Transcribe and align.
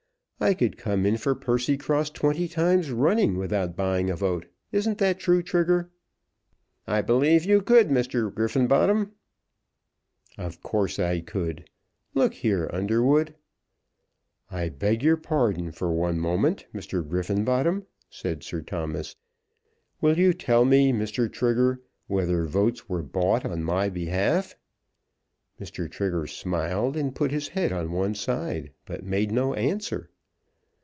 I 0.43 0.55
could 0.55 0.75
come 0.75 1.05
in 1.05 1.17
for 1.17 1.35
Percycross 1.35 2.09
twenty 2.09 2.47
times 2.47 2.89
running, 2.89 3.37
without 3.37 3.75
buying 3.75 4.09
a 4.09 4.15
vote. 4.15 4.47
Isn't 4.71 4.97
that 4.97 5.19
true, 5.19 5.43
Trigger?" 5.43 5.91
"I 6.87 7.03
believe 7.03 7.45
you 7.45 7.61
could, 7.61 7.89
Mr. 7.89 8.33
Griffenbottom." 8.33 9.11
"Of 10.39 10.63
course 10.63 10.97
I 10.97 11.19
could. 11.21 11.69
Look 12.15 12.33
here, 12.33 12.67
Underwood" 12.73 13.35
"I 14.49 14.69
beg 14.69 15.03
your 15.03 15.15
pardon 15.15 15.71
for 15.71 15.91
one 15.93 16.17
moment, 16.19 16.65
Mr. 16.73 17.07
Griffenbottom," 17.07 17.85
said 18.09 18.41
Sir 18.41 18.63
Thomas. 18.63 19.15
"Will 20.01 20.17
you 20.17 20.33
tell 20.33 20.65
me, 20.65 20.91
Mr. 20.91 21.31
Trigger, 21.31 21.81
whether 22.07 22.45
votes 22.47 22.89
were 22.89 23.03
bought 23.03 23.45
on 23.45 23.61
my 23.63 23.89
behalf?" 23.89 24.55
Mr. 25.59 25.87
Trigger 25.87 26.25
smiled, 26.25 26.97
and 26.97 27.13
put 27.13 27.29
his 27.29 27.49
head 27.49 27.71
on 27.71 27.91
one 27.91 28.15
side, 28.15 28.71
but 28.87 29.03
made 29.05 29.31
no 29.31 29.53
answer. 29.53 30.07